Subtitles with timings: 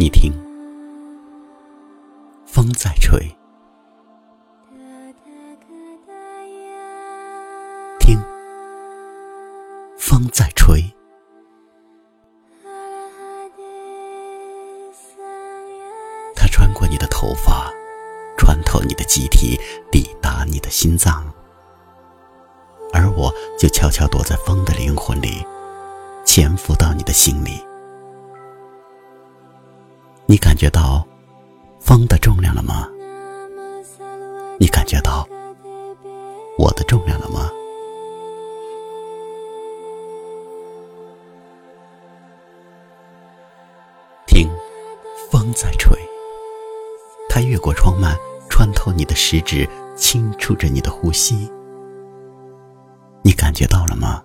[0.00, 0.32] 你听，
[2.46, 3.20] 风在吹，
[7.98, 8.18] 听，
[9.98, 10.82] 风在吹。
[16.34, 17.70] 它穿过你的头发，
[18.38, 19.60] 穿透你的机体，
[19.92, 21.30] 抵达你的心脏，
[22.94, 25.44] 而我就悄悄躲在风的灵魂里，
[26.24, 27.62] 潜伏到你的心里。
[30.30, 31.04] 你感觉到
[31.80, 32.88] 风的重量了吗？
[34.60, 35.28] 你感觉到
[36.56, 37.50] 我的重量了吗？
[44.24, 44.48] 听，
[45.32, 45.98] 风在吹，
[47.28, 48.16] 它越过窗幔，
[48.48, 51.50] 穿透你的食指，轻触着你的呼吸。
[53.22, 54.22] 你感觉到了吗？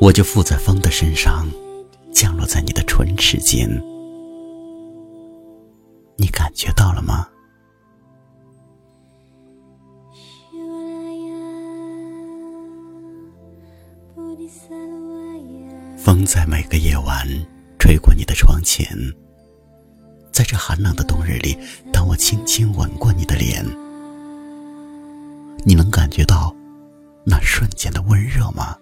[0.00, 1.46] 我就附在风的身上。
[2.20, 3.70] 降落在你的唇齿间，
[6.16, 7.28] 你感觉到了吗？
[15.96, 17.24] 风在每个夜晚
[17.78, 18.88] 吹过你的窗前，
[20.32, 21.56] 在这寒冷的冬日里，
[21.92, 23.64] 当我轻轻吻过你的脸，
[25.64, 26.52] 你能感觉到
[27.24, 28.76] 那瞬间的温热吗？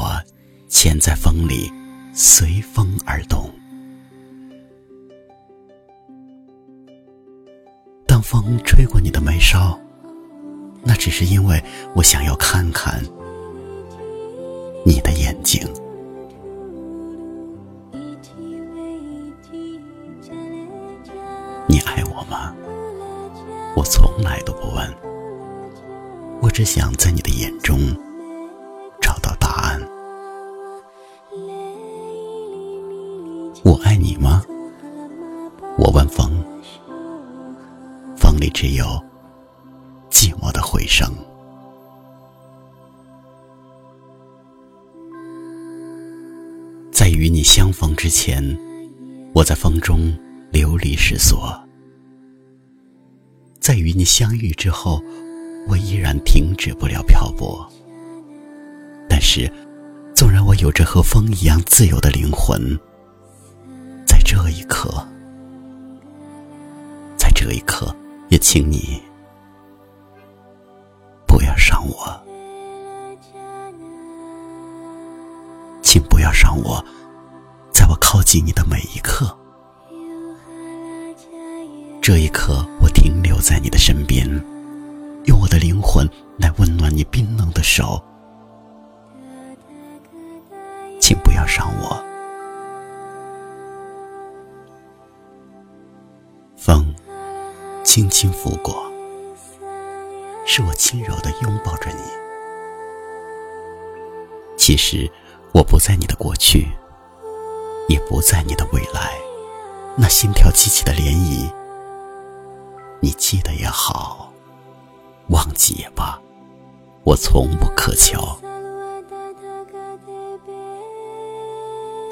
[0.00, 0.18] 我
[0.66, 1.70] 潜在风里，
[2.14, 3.50] 随风而动。
[8.06, 9.78] 当风吹过你的眉梢，
[10.82, 11.62] 那只是因为
[11.94, 12.98] 我想要看看
[14.86, 15.68] 你的眼睛。
[21.68, 22.54] 你爱我吗？
[23.76, 24.94] 我从来都不问，
[26.40, 27.78] 我只想在你的眼中。
[33.62, 34.42] 我爱你吗？
[35.76, 36.32] 我问风，
[38.16, 38.84] 风里只有
[40.10, 41.12] 寂寞的回声。
[46.90, 48.42] 在与你相逢之前，
[49.34, 50.16] 我在风中
[50.50, 51.38] 流离失所；
[53.58, 55.02] 在与你相遇之后，
[55.68, 57.66] 我依然停止不了漂泊。
[59.08, 59.52] 但是，
[60.14, 62.78] 纵然我有着和风一样自由的灵魂。
[64.50, 64.90] 这一刻，
[67.16, 67.94] 在这一刻，
[68.30, 69.00] 也请你
[71.24, 72.20] 不要伤我，
[75.80, 76.84] 请不要伤我，
[77.70, 79.38] 在我靠近你的每一刻。
[82.02, 84.28] 这一刻，我停留在你的身边，
[85.26, 86.04] 用我的灵魂
[86.40, 88.02] 来温暖你冰冷的手，
[90.98, 92.09] 请不要伤我。
[96.62, 96.94] 风
[97.82, 98.84] 轻轻拂过，
[100.44, 102.02] 是我轻柔的拥抱着你。
[104.58, 105.10] 其实
[105.54, 106.68] 我不在你的过去，
[107.88, 109.18] 也不在你的未来。
[109.96, 111.50] 那心跳激起的涟漪，
[113.00, 114.30] 你记得也好，
[115.30, 116.20] 忘记也罢，
[117.04, 118.20] 我从不苛求。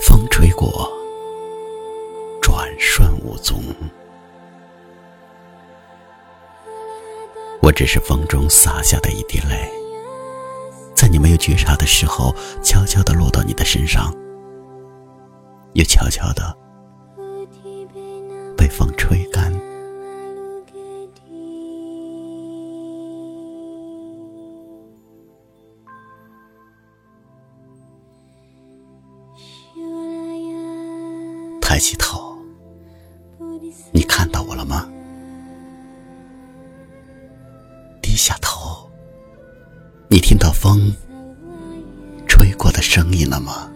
[0.00, 0.90] 风吹过，
[2.40, 3.62] 转瞬无踪。
[7.68, 9.70] 我只是风中洒下的一滴泪，
[10.94, 14.10] 在你没有觉察的时候，悄悄地落到你的身上，
[15.74, 16.56] 又悄悄地
[18.56, 19.52] 被风吹干。
[31.60, 32.27] 抬起头，
[40.28, 40.92] 听到风
[42.26, 43.66] 吹过的声音了吗？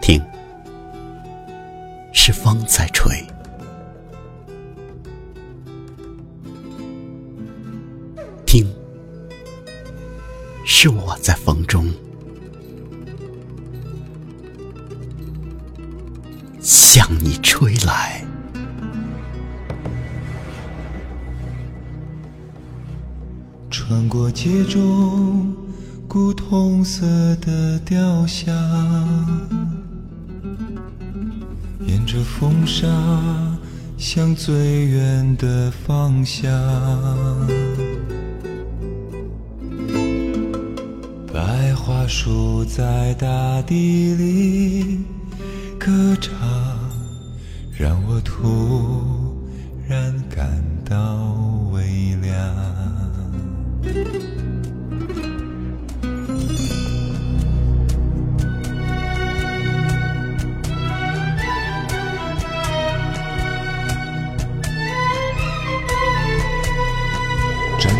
[0.00, 0.18] 听，
[2.10, 3.22] 是风在吹。
[8.46, 8.66] 听，
[10.64, 11.86] 是我在风中。
[16.62, 18.24] 向你吹来，
[23.94, 25.54] 穿过街中
[26.08, 27.06] 古铜色
[27.36, 28.52] 的雕像，
[31.86, 32.88] 沿着风沙
[33.96, 36.50] 向最远的方向。
[41.32, 45.04] 白桦树在大地里
[45.78, 46.32] 歌唱，
[47.78, 49.38] 让我突
[49.86, 51.43] 然感到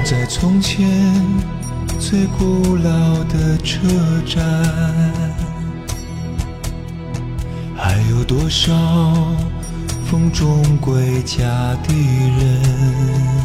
[0.05, 0.87] 在从前
[1.99, 3.79] 最古老的车
[4.27, 4.45] 站，
[7.75, 8.71] 还有多少
[10.05, 11.47] 风中归家
[11.83, 13.44] 的人？